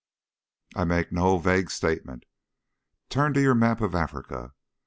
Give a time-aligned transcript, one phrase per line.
[0.75, 2.23] I make no vague statement.
[3.09, 4.53] Turn to your map of Africa.